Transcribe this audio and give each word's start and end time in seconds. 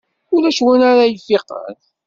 Ulac 0.35 0.59
win 0.65 0.81
ara 0.91 1.03
ifiqen. 1.13 1.75